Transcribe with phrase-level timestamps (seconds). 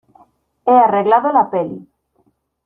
[0.69, 1.79] he arreglado la peli.